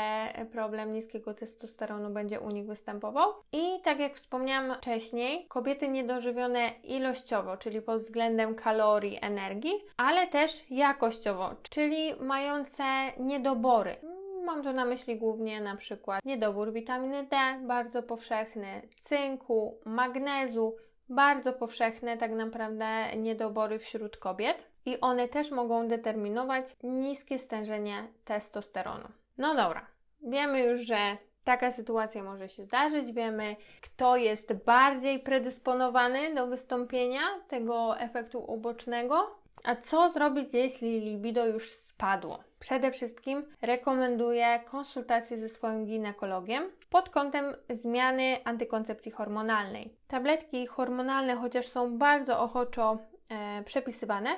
problem 0.52 0.94
niskiego 0.94 1.34
testosteronu 1.34 2.10
będzie 2.10 2.40
u 2.40 2.50
nich 2.50 2.66
występował. 2.66 3.34
I 3.52 3.82
tak 3.84 4.00
jak 4.00 4.16
wspomniałam 4.16 4.76
wcześniej, 4.76 5.46
kobiety 5.48 5.88
niedożywione 5.88 6.70
ilościowo, 6.84 7.58
czyli 7.58 7.82
pod 7.82 8.02
względem 8.02 8.56
kalorii, 8.60 9.20
energii, 9.22 9.74
ale 9.98 10.28
też 10.28 10.72
jakościowo, 10.72 11.56
czyli 11.70 12.14
mające 12.20 12.84
niedobory. 13.20 13.96
Mam 14.46 14.64
tu 14.64 14.74
na 14.74 14.86
myśli 14.86 15.18
głównie 15.18 15.62
na 15.62 15.76
przykład 15.76 16.26
niedobór 16.26 16.74
witaminy 16.74 17.24
D, 17.24 17.38
bardzo 17.68 18.04
powszechny, 18.04 18.82
cynku, 19.04 19.78
magnezu, 19.86 20.76
bardzo 21.10 21.54
powszechne 21.54 22.18
tak 22.18 22.32
naprawdę 22.32 23.16
niedobory 23.16 23.80
wśród 23.80 24.18
kobiet 24.18 24.58
i 24.86 25.00
one 25.00 25.28
też 25.28 25.52
mogą 25.52 25.88
determinować 25.88 26.66
niskie 26.84 27.40
stężenie 27.40 28.08
testosteronu. 28.26 29.08
No 29.38 29.56
dobra, 29.56 29.88
wiemy 30.22 30.64
już, 30.64 30.80
że 30.80 31.18
taka 31.50 31.72
sytuacja 31.72 32.24
może 32.24 32.50
się 32.50 32.64
zdarzyć. 32.64 33.12
Wiemy, 33.12 33.56
kto 33.82 34.16
jest 34.18 34.54
bardziej 34.54 35.20
predysponowany 35.20 36.36
do 36.36 36.48
wystąpienia 36.48 37.22
tego 37.48 38.00
efektu 38.00 38.44
ubocznego. 38.48 39.36
A 39.64 39.76
co 39.76 40.10
zrobić, 40.10 40.54
jeśli 40.54 41.00
libido 41.00 41.46
już 41.46 41.72
spadło? 41.72 42.40
Przede 42.60 42.92
wszystkim 42.92 43.46
rekomenduję 43.62 44.60
konsultację 44.72 45.40
ze 45.40 45.50
swoim 45.50 45.86
ginekologiem 45.86 46.64
pod 46.90 47.10
kątem 47.10 47.56
zmiany 47.70 48.38
antykoncepcji 48.44 49.12
hormonalnej. 49.12 49.94
Tabletki 50.08 50.68
hormonalne, 50.68 51.36
chociaż 51.36 51.68
są 51.68 51.98
bardzo 51.98 52.40
ochoczo 52.40 52.98
e, 53.30 53.64
przepisywane, 53.64 54.30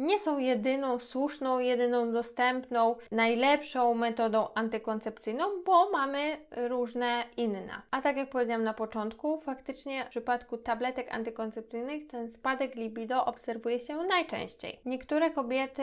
nie 0.00 0.18
są 0.18 0.38
jedyną 0.38 0.98
słuszną, 0.98 1.58
jedyną 1.58 2.12
dostępną, 2.12 2.96
najlepszą 3.10 3.94
metodą 3.94 4.48
antykoncepcyjną, 4.54 5.44
bo 5.66 5.90
mamy 5.90 6.36
różne 6.56 7.24
inne. 7.36 7.82
A 7.90 8.02
tak 8.02 8.16
jak 8.16 8.30
powiedziałam 8.30 8.64
na 8.64 8.74
początku, 8.74 9.40
faktycznie 9.40 10.04
w 10.04 10.08
przypadku 10.08 10.58
tabletek 10.58 11.14
antykoncepcyjnych 11.14 12.06
ten 12.06 12.30
spadek 12.30 12.74
libido 12.74 13.24
obserwuje 13.24 13.80
się 13.80 13.96
najczęściej. 13.96 14.80
Niektóre 14.84 15.30
kobiety 15.30 15.82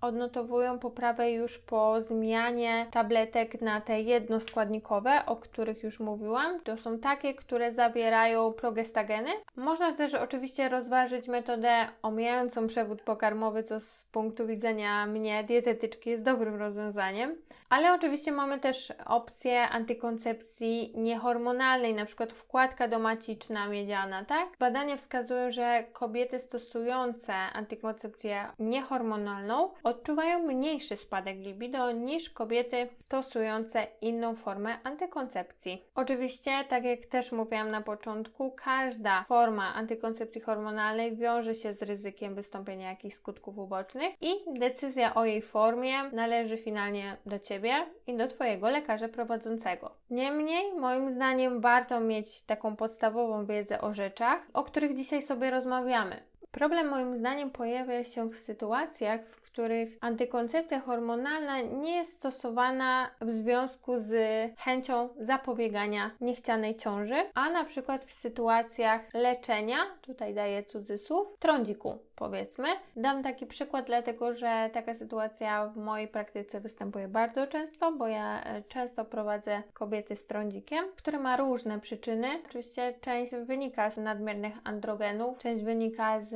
odnotowują 0.00 0.78
poprawę 0.78 1.32
już 1.32 1.58
po 1.58 2.00
zmianie 2.00 2.86
tabletek 2.90 3.60
na 3.60 3.80
te 3.80 4.00
jednoskładnikowe, 4.00 5.22
o 5.26 5.36
których 5.36 5.82
już 5.82 6.00
mówiłam. 6.00 6.60
To 6.60 6.76
są 6.76 6.98
takie, 6.98 7.34
które 7.34 7.72
zawierają 7.72 8.52
progestageny. 8.52 9.30
Można 9.56 9.92
też 9.92 10.14
oczywiście 10.14 10.68
rozważyć 10.68 11.28
metodę 11.28 11.86
omijającą 12.02 12.66
przewód 12.66 13.02
pokarmowy 13.02 13.49
co 13.62 13.80
z 13.80 14.04
punktu 14.12 14.46
widzenia 14.46 15.06
mnie, 15.06 15.44
dietetyczki, 15.44 16.10
jest 16.10 16.24
dobrym 16.24 16.54
rozwiązaniem. 16.54 17.36
Ale 17.70 17.94
oczywiście 17.94 18.32
mamy 18.32 18.58
też 18.58 18.92
opcję 19.06 19.68
antykoncepcji 19.68 20.92
niehormonalnej, 20.96 21.94
na 21.94 22.04
przykład 22.04 22.32
wkładka 22.32 22.88
domaciczna 22.88 23.68
miedziana, 23.68 24.24
tak? 24.24 24.48
Badania 24.58 24.96
wskazują, 24.96 25.50
że 25.50 25.84
kobiety 25.92 26.40
stosujące 26.40 27.34
antykoncepcję 27.34 28.46
niehormonalną 28.58 29.70
odczuwają 29.84 30.38
mniejszy 30.38 30.96
spadek 30.96 31.36
libido 31.36 31.92
niż 31.92 32.30
kobiety 32.30 32.88
stosujące 33.00 33.86
inną 34.00 34.34
formę 34.34 34.76
antykoncepcji. 34.84 35.84
Oczywiście, 35.94 36.50
tak 36.68 36.84
jak 36.84 37.06
też 37.06 37.32
mówiłam 37.32 37.70
na 37.70 37.80
początku, 37.80 38.50
każda 38.50 39.24
forma 39.28 39.74
antykoncepcji 39.74 40.40
hormonalnej 40.40 41.16
wiąże 41.16 41.54
się 41.54 41.72
z 41.72 41.82
ryzykiem 41.82 42.34
wystąpienia 42.34 42.88
jakichś 42.88 43.16
skutków 43.16 43.58
ubocznych 43.58 44.14
i 44.20 44.58
decyzja 44.58 45.14
o 45.14 45.24
jej 45.24 45.42
formie 45.42 46.02
należy 46.12 46.56
finalnie 46.56 47.16
do 47.26 47.38
Ciebie 47.38 47.59
Ciebie 47.60 47.86
i 48.06 48.16
do 48.16 48.28
Twojego 48.28 48.70
lekarza 48.70 49.08
prowadzącego. 49.08 49.94
Niemniej, 50.10 50.72
moim 50.74 51.14
zdaniem, 51.14 51.60
warto 51.60 52.00
mieć 52.00 52.42
taką 52.42 52.76
podstawową 52.76 53.46
wiedzę 53.46 53.80
o 53.80 53.94
rzeczach, 53.94 54.42
o 54.52 54.64
których 54.64 54.94
dzisiaj 54.94 55.22
sobie 55.22 55.50
rozmawiamy. 55.50 56.22
Problem 56.50 56.88
moim 56.88 57.18
zdaniem 57.18 57.50
pojawia 57.50 58.04
się 58.04 58.30
w 58.30 58.38
sytuacjach, 58.38 59.26
w 59.26 59.49
których 59.60 59.98
antykoncepcja 60.00 60.80
hormonalna 60.80 61.60
nie 61.60 61.96
jest 61.96 62.12
stosowana 62.12 63.10
w 63.20 63.30
związku 63.32 63.98
z 63.98 64.12
chęcią 64.58 65.08
zapobiegania 65.18 66.10
niechcianej 66.20 66.76
ciąży, 66.76 67.24
a 67.34 67.50
na 67.50 67.64
przykład 67.64 68.04
w 68.04 68.12
sytuacjach 68.12 69.14
leczenia, 69.14 69.78
tutaj 70.02 70.34
daję 70.34 70.62
cudzysłów, 70.62 71.28
trądziku 71.38 71.98
powiedzmy. 72.20 72.68
Dam 72.96 73.22
taki 73.22 73.46
przykład, 73.46 73.86
dlatego 73.86 74.34
że 74.34 74.70
taka 74.72 74.94
sytuacja 74.94 75.66
w 75.66 75.76
mojej 75.76 76.08
praktyce 76.08 76.60
występuje 76.60 77.08
bardzo 77.08 77.46
często, 77.46 77.92
bo 77.92 78.08
ja 78.08 78.44
e, 78.44 78.62
często 78.62 79.04
prowadzę 79.04 79.62
kobiety 79.72 80.16
z 80.16 80.26
trądzikiem, 80.26 80.84
który 80.96 81.18
ma 81.18 81.36
różne 81.36 81.80
przyczyny. 81.80 82.28
Oczywiście 82.46 82.94
część 83.00 83.32
wynika 83.34 83.90
z 83.90 83.96
nadmiernych 83.96 84.54
androgenów, 84.64 85.38
część 85.38 85.64
wynika 85.64 86.20
z 86.20 86.30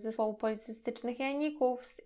zespołu 0.00 0.34
policystycznych 0.34 1.18
jajników, 1.18 1.86
z 1.86 2.00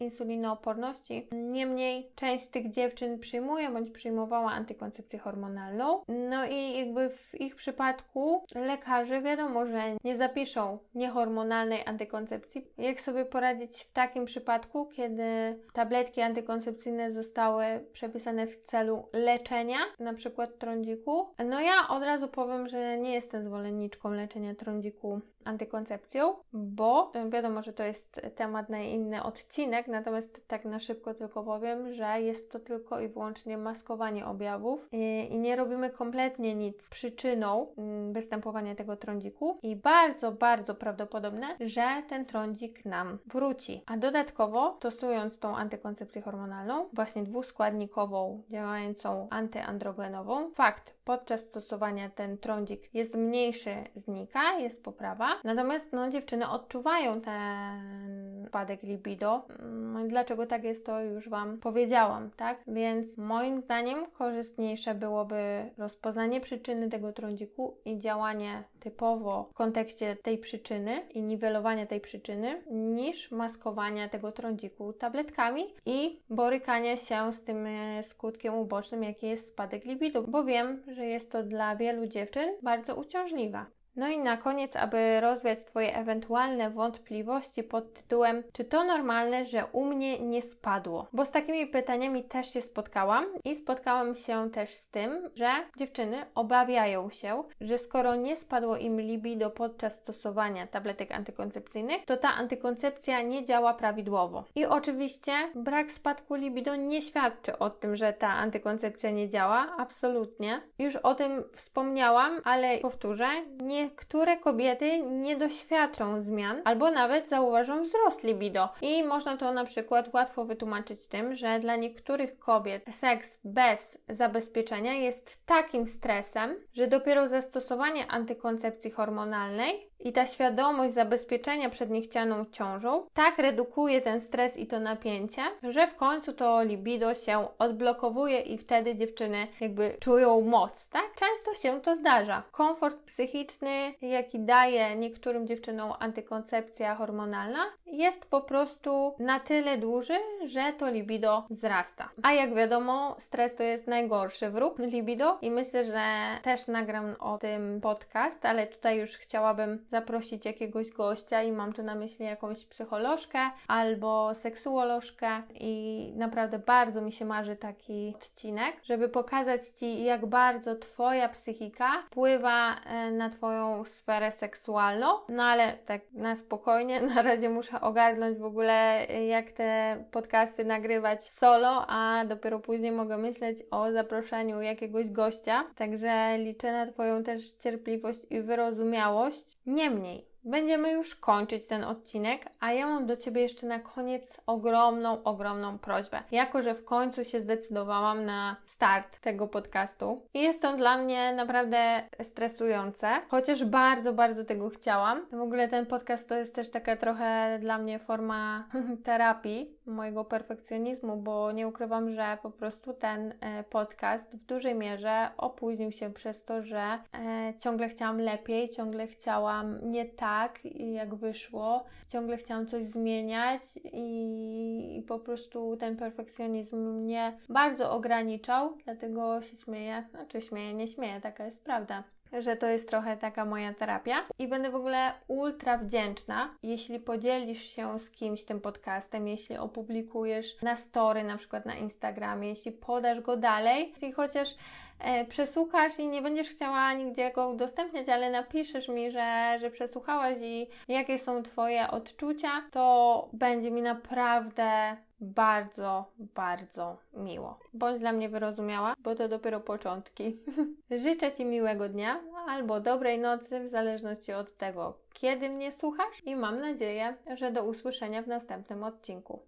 insulinooporności. 0.54 1.28
Niemniej 1.32 2.11
część 2.14 2.44
z 2.44 2.49
tych 2.49 2.70
dziewczyn 2.70 3.18
przyjmuje 3.18 3.70
bądź 3.70 3.90
przyjmowała 3.90 4.52
antykoncepcję 4.52 5.18
hormonalną. 5.18 6.00
No 6.08 6.46
i 6.46 6.78
jakby 6.78 7.11
w 7.11 7.40
ich 7.40 7.56
przypadku 7.56 8.44
lekarze 8.54 9.23
wiadomo, 9.23 9.66
że 9.66 9.82
nie 10.04 10.16
zapiszą 10.16 10.78
niehormonalnej 10.94 11.82
antykoncepcji. 11.87 12.66
Jak 12.78 13.00
sobie 13.00 13.25
poradzić 13.25 13.84
w 13.84 13.92
takim 13.92 14.25
przypadku, 14.25 14.87
kiedy 14.87 15.25
tabletki 15.73 16.20
antykoncepcyjne 16.20 17.12
zostały 17.12 17.64
przepisane 17.92 18.46
w 18.46 18.64
celu 18.64 19.08
leczenia, 19.12 19.78
na 19.99 20.14
przykład 20.14 20.58
trądziku? 20.58 21.26
No 21.46 21.61
ja 21.61 21.88
od 21.88 22.02
razu 22.02 22.28
powiem, 22.28 22.68
że 22.68 22.99
nie 22.99 23.14
jestem 23.14 23.42
zwolenniczką 23.42 24.11
leczenia 24.11 24.54
trądziku 24.54 25.20
antykoncepcją, 25.44 26.34
bo 26.52 27.12
wiadomo, 27.30 27.62
że 27.62 27.72
to 27.72 27.82
jest 27.82 28.20
temat 28.34 28.68
na 28.68 28.78
inny 28.78 29.22
odcinek, 29.22 29.88
natomiast 29.88 30.48
tak 30.48 30.64
na 30.64 30.78
szybko 30.78 31.14
tylko 31.14 31.42
powiem, 31.42 31.92
że 31.92 32.20
jest 32.20 32.52
to 32.52 32.60
tylko 32.60 33.00
i 33.00 33.08
wyłącznie 33.08 33.58
maskowanie 33.58 34.26
objawów 34.26 34.88
i, 34.92 35.28
i 35.30 35.38
nie 35.38 35.56
robimy 35.56 35.90
kompletnie 35.90 36.54
nic 36.54 36.88
przyczyną 36.90 37.66
mm, 37.78 38.12
występowania 38.12 38.74
tego 38.74 38.96
trądziku 38.96 39.58
i 39.62 39.76
bardzo, 39.76 40.32
bardzo 40.32 40.74
prawdopodobne, 40.74 41.46
że 41.60 42.02
ten 42.08 42.26
trądzik 42.26 42.84
nam 42.84 43.18
wróci. 43.26 43.82
A 43.86 43.96
dodatkowo, 43.96 44.74
stosując 44.76 45.38
tą 45.38 45.56
antykoncepcję 45.56 46.22
hormonalną, 46.22 46.88
właśnie 46.92 47.22
dwuskładnikową, 47.22 48.42
działającą 48.50 49.28
antyandrogenową, 49.30 50.50
fakt, 50.50 50.94
podczas 51.04 51.40
stosowania 51.40 52.10
ten 52.10 52.38
trądzik 52.38 52.94
jest 52.94 53.14
mniejszy, 53.14 53.74
znika, 53.96 54.58
jest 54.58 54.84
poprawa, 54.84 55.33
Natomiast 55.44 55.92
no, 55.92 56.10
dziewczyny 56.10 56.48
odczuwają 56.48 57.20
ten 57.20 58.44
spadek 58.46 58.82
libido. 58.82 59.42
No 59.70 60.08
dlaczego 60.08 60.46
tak 60.46 60.64
jest, 60.64 60.86
to 60.86 61.00
już 61.00 61.28
Wam 61.28 61.58
powiedziałam, 61.58 62.30
tak? 62.36 62.58
Więc 62.66 63.18
moim 63.18 63.60
zdaniem 63.60 64.06
korzystniejsze 64.06 64.94
byłoby 64.94 65.70
rozpoznanie 65.78 66.40
przyczyny 66.40 66.90
tego 66.90 67.12
trądziku 67.12 67.76
i 67.84 67.98
działanie 67.98 68.64
typowo 68.80 69.48
w 69.50 69.54
kontekście 69.54 70.16
tej 70.16 70.38
przyczyny 70.38 71.02
i 71.14 71.22
niwelowania 71.22 71.86
tej 71.86 72.00
przyczyny, 72.00 72.62
niż 72.70 73.30
maskowania 73.30 74.08
tego 74.08 74.32
trądziku 74.32 74.92
tabletkami 74.92 75.64
i 75.86 76.20
borykanie 76.30 76.96
się 76.96 77.32
z 77.32 77.44
tym 77.44 77.66
e, 77.66 78.02
skutkiem 78.02 78.54
ubocznym, 78.54 79.04
jaki 79.04 79.26
jest 79.26 79.48
spadek 79.48 79.84
libido, 79.84 80.22
bo 80.22 80.44
wiem, 80.44 80.82
że 80.88 81.06
jest 81.06 81.32
to 81.32 81.42
dla 81.42 81.76
wielu 81.76 82.06
dziewczyn 82.06 82.48
bardzo 82.62 82.96
uciążliwe. 82.96 83.64
No 83.96 84.08
i 84.08 84.18
na 84.18 84.36
koniec, 84.36 84.76
aby 84.76 85.20
rozwiać 85.20 85.64
Twoje 85.64 85.96
ewentualne 85.96 86.70
wątpliwości 86.70 87.62
pod 87.62 87.92
tytułem 87.92 88.42
Czy 88.52 88.64
to 88.64 88.84
normalne, 88.84 89.44
że 89.44 89.66
u 89.72 89.84
mnie 89.84 90.18
nie 90.20 90.42
spadło? 90.42 91.06
Bo 91.12 91.24
z 91.24 91.30
takimi 91.30 91.66
pytaniami 91.66 92.24
też 92.24 92.52
się 92.52 92.62
spotkałam 92.62 93.26
i 93.44 93.56
spotkałam 93.56 94.14
się 94.14 94.50
też 94.50 94.70
z 94.70 94.88
tym, 94.88 95.30
że 95.34 95.50
dziewczyny 95.78 96.26
obawiają 96.34 97.10
się, 97.10 97.44
że 97.60 97.78
skoro 97.78 98.16
nie 98.16 98.36
spadło 98.36 98.76
im 98.76 99.00
libido 99.00 99.50
podczas 99.50 99.94
stosowania 99.94 100.66
tabletek 100.66 101.12
antykoncepcyjnych, 101.12 102.04
to 102.04 102.16
ta 102.16 102.28
antykoncepcja 102.28 103.22
nie 103.22 103.44
działa 103.44 103.74
prawidłowo. 103.74 104.44
I 104.54 104.66
oczywiście 104.66 105.32
brak 105.54 105.92
spadku 105.92 106.34
libido 106.34 106.76
nie 106.76 107.02
świadczy 107.02 107.58
o 107.58 107.70
tym, 107.70 107.96
że 107.96 108.12
ta 108.12 108.28
antykoncepcja 108.28 109.10
nie 109.10 109.28
działa, 109.28 109.74
absolutnie. 109.78 110.60
Już 110.78 110.96
o 110.96 111.14
tym 111.14 111.44
wspomniałam, 111.56 112.40
ale 112.44 112.78
powtórzę, 112.78 113.28
nie 113.62 113.83
niektóre 113.84 114.36
kobiety 114.36 115.02
nie 115.02 115.36
doświadczą 115.36 116.20
zmian 116.20 116.62
albo 116.64 116.90
nawet 116.90 117.28
zauważą 117.28 117.82
wzrost 117.82 118.24
libido. 118.24 118.68
I 118.82 119.04
można 119.04 119.36
to 119.36 119.52
na 119.52 119.64
przykład 119.64 120.14
łatwo 120.14 120.44
wytłumaczyć 120.44 121.06
tym, 121.06 121.34
że 121.34 121.60
dla 121.60 121.76
niektórych 121.76 122.38
kobiet 122.38 122.84
seks 122.92 123.38
bez 123.44 123.98
zabezpieczenia 124.08 124.94
jest 124.94 125.46
takim 125.46 125.86
stresem, 125.86 126.56
że 126.74 126.86
dopiero 126.86 127.28
zastosowanie 127.28 128.06
antykoncepcji 128.06 128.90
hormonalnej 128.90 129.90
i 130.00 130.12
ta 130.12 130.26
świadomość 130.26 130.94
zabezpieczenia 130.94 131.70
przed 131.70 131.90
niechcianą 131.90 132.44
ciążą 132.44 133.06
tak 133.14 133.38
redukuje 133.38 134.00
ten 134.00 134.20
stres 134.20 134.56
i 134.56 134.66
to 134.66 134.80
napięcie, 134.80 135.42
że 135.62 135.86
w 135.86 135.96
końcu 135.96 136.32
to 136.32 136.62
libido 136.62 137.14
się 137.14 137.48
odblokowuje 137.58 138.40
i 138.40 138.58
wtedy 138.58 138.94
dziewczyny 138.94 139.46
jakby 139.60 139.96
czują 140.00 140.40
moc, 140.40 140.88
tak? 140.88 141.04
Często 141.14 141.62
się 141.62 141.80
to 141.80 141.96
zdarza. 141.96 142.42
Komfort 142.52 143.02
psychiczny, 143.02 143.94
jaki 144.02 144.40
daje 144.40 144.96
niektórym 144.96 145.46
dziewczynom 145.46 145.92
antykoncepcja 145.98 146.94
hormonalna, 146.94 147.64
jest 147.86 148.24
po 148.24 148.40
prostu 148.40 149.14
na 149.18 149.40
tyle 149.40 149.78
duży, 149.78 150.14
że 150.46 150.72
to 150.78 150.90
libido 150.90 151.46
wzrasta. 151.50 152.10
A 152.22 152.32
jak 152.32 152.54
wiadomo, 152.54 153.16
stres 153.18 153.54
to 153.54 153.62
jest 153.62 153.86
najgorszy 153.86 154.50
wróg 154.50 154.78
libido 154.78 155.38
i 155.42 155.50
myślę, 155.50 155.84
że 155.84 156.02
też 156.42 156.68
nagram 156.68 157.14
o 157.20 157.38
tym 157.38 157.80
podcast, 157.80 158.44
ale 158.44 158.66
tutaj 158.66 158.98
już 158.98 159.10
chciałabym 159.16 159.83
zaprosić 159.90 160.44
jakiegoś 160.44 160.90
gościa 160.90 161.42
i 161.42 161.52
mam 161.52 161.72
tu 161.72 161.82
na 161.82 161.94
myśli 161.94 162.26
jakąś 162.26 162.64
psycholożkę 162.64 163.38
albo 163.68 164.34
seksuolożkę 164.34 165.42
i 165.54 166.12
naprawdę 166.16 166.58
bardzo 166.58 167.00
mi 167.00 167.12
się 167.12 167.24
marzy 167.24 167.56
taki 167.56 168.12
odcinek, 168.16 168.76
żeby 168.84 169.08
pokazać 169.08 169.68
Ci, 169.68 170.04
jak 170.04 170.26
bardzo 170.26 170.76
Twoja 170.76 171.28
psychika 171.28 172.02
wpływa 172.06 172.74
e, 172.74 173.10
na 173.10 173.30
Twoją 173.30 173.84
sferę 173.84 174.32
seksualną. 174.32 175.06
No 175.28 175.42
ale 175.42 175.78
tak 175.86 176.00
na 176.12 176.36
spokojnie, 176.36 177.00
na 177.14 177.22
razie 177.22 177.50
muszę 177.50 177.80
ogarnąć 177.80 178.38
w 178.38 178.44
ogóle, 178.44 179.06
jak 179.28 179.50
te 179.52 180.04
podcasty 180.10 180.64
nagrywać 180.64 181.22
solo, 181.22 181.84
a 181.88 182.24
dopiero 182.24 182.60
później 182.60 182.92
mogę 182.92 183.18
myśleć 183.18 183.58
o 183.70 183.92
zaproszeniu 183.92 184.62
jakiegoś 184.62 185.10
gościa. 185.10 185.64
Także 185.76 186.38
liczę 186.38 186.72
na 186.72 186.92
Twoją 186.92 187.22
też 187.22 187.52
cierpliwość 187.52 188.20
i 188.30 188.40
wyrozumiałość. 188.40 189.58
Niemniej, 189.74 190.26
Będziemy 190.46 190.92
już 190.92 191.14
kończyć 191.14 191.66
ten 191.66 191.84
odcinek, 191.84 192.46
a 192.60 192.72
ja 192.72 192.86
mam 192.86 193.06
do 193.06 193.16
Ciebie 193.16 193.42
jeszcze 193.42 193.66
na 193.66 193.78
koniec 193.78 194.40
ogromną, 194.46 195.22
ogromną 195.22 195.78
prośbę. 195.78 196.22
Jako, 196.30 196.62
że 196.62 196.74
w 196.74 196.84
końcu 196.84 197.24
się 197.24 197.40
zdecydowałam 197.40 198.24
na 198.24 198.56
start 198.64 199.20
tego 199.20 199.48
podcastu 199.48 200.26
i 200.34 200.42
jest 200.42 200.62
to 200.62 200.76
dla 200.76 200.98
mnie 200.98 201.32
naprawdę 201.32 202.02
stresujące, 202.22 203.08
chociaż 203.28 203.64
bardzo, 203.64 204.12
bardzo 204.12 204.44
tego 204.44 204.70
chciałam. 204.70 205.26
W 205.32 205.40
ogóle 205.40 205.68
ten 205.68 205.86
podcast 205.86 206.28
to 206.28 206.34
jest 206.34 206.54
też 206.54 206.70
taka 206.70 206.96
trochę 206.96 207.58
dla 207.60 207.78
mnie 207.78 207.98
forma 207.98 208.68
terapii 209.04 209.76
mojego 209.86 210.24
perfekcjonizmu, 210.24 211.16
bo 211.16 211.52
nie 211.52 211.68
ukrywam, 211.68 212.10
że 212.14 212.38
po 212.42 212.50
prostu 212.50 212.92
ten 212.92 213.34
e, 213.40 213.64
podcast 213.64 214.37
w 214.37 214.44
dużej 214.46 214.74
mierze 214.74 215.28
opóźnił 215.37 215.92
się 215.92 216.12
przez 216.12 216.44
to, 216.44 216.62
że 216.62 216.98
e, 217.14 217.54
ciągle 217.59 217.88
chciałam 217.88 218.20
lepiej, 218.20 218.68
ciągle 218.68 219.06
chciałam 219.06 219.90
nie 219.90 220.06
tak 220.06 220.59
jak 220.92 221.14
wyszło. 221.14 221.85
Ciągle 222.09 222.37
chciałam 222.37 222.66
coś 222.66 222.87
zmieniać 222.87 223.62
i 223.92 225.04
po 225.09 225.18
prostu 225.18 225.76
ten 225.76 225.96
perfekcjonizm 225.96 226.76
mnie 226.76 227.38
bardzo 227.48 227.92
ograniczał, 227.92 228.76
dlatego 228.85 229.42
się 229.42 229.56
śmieję. 229.56 230.04
Znaczy 230.11 230.40
śmieję, 230.40 230.74
nie 230.74 230.88
śmieję, 230.88 231.20
taka 231.20 231.44
jest 231.44 231.64
prawda 231.64 232.04
że 232.32 232.56
to 232.56 232.66
jest 232.66 232.88
trochę 232.88 233.16
taka 233.16 233.44
moja 233.44 233.74
terapia. 233.74 234.26
I 234.38 234.48
będę 234.48 234.70
w 234.70 234.74
ogóle 234.74 235.12
ultra 235.28 235.78
wdzięczna, 235.78 236.54
jeśli 236.62 237.00
podzielisz 237.00 237.62
się 237.62 237.98
z 237.98 238.10
kimś 238.10 238.44
tym 238.44 238.60
podcastem, 238.60 239.28
jeśli 239.28 239.56
opublikujesz 239.56 240.62
na 240.62 240.76
story, 240.76 241.24
na 241.24 241.37
przykład 241.37 241.66
na 241.66 241.74
Instagramie, 241.74 242.48
jeśli 242.48 242.72
podasz 242.72 243.20
go 243.20 243.37
dalej, 243.37 243.88
jeśli 243.88 244.12
chociaż 244.12 244.54
e, 244.98 245.24
przesłuchasz 245.24 245.98
i 245.98 246.06
nie 246.06 246.22
będziesz 246.22 246.48
chciała 246.48 246.92
nigdzie 246.92 247.32
go 247.32 247.48
udostępniać, 247.48 248.08
ale 248.08 248.30
napiszesz 248.30 248.88
mi, 248.88 249.10
że, 249.10 249.56
że 249.60 249.70
przesłuchałaś 249.70 250.38
i 250.40 250.66
jakie 250.88 251.18
są 251.18 251.42
Twoje 251.42 251.90
odczucia, 251.90 252.62
to 252.70 253.28
będzie 253.32 253.70
mi 253.70 253.82
naprawdę 253.82 254.96
bardzo, 255.24 256.04
bardzo 256.18 256.96
miło. 257.14 257.58
Bądź 257.74 258.00
dla 258.00 258.12
mnie 258.12 258.28
wyrozumiała, 258.28 258.94
bo 258.98 259.14
to 259.14 259.28
dopiero 259.28 259.60
początki. 259.60 260.38
Życzę 261.02 261.32
Ci 261.32 261.44
miłego 261.44 261.88
dnia 261.88 262.20
albo 262.46 262.80
dobrej 262.80 263.18
nocy, 263.18 263.60
w 263.60 263.70
zależności 263.70 264.32
od 264.32 264.56
tego, 264.56 264.98
kiedy 265.12 265.48
mnie 265.48 265.72
słuchasz, 265.72 266.24
i 266.24 266.37
mam 266.37 266.60
nadzieję, 266.60 267.16
że 267.37 267.52
do 267.52 267.64
usłyszenia 267.64 268.22
w 268.22 268.26
następnym 268.26 268.84
odcinku. 268.84 269.40